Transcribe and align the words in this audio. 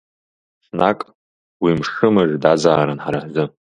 Ҽнак, 0.65 0.99
уи 1.61 1.71
мшымыждазаарын 1.79 2.99
ҳара 3.03 3.19
ҳзы. 3.25 3.43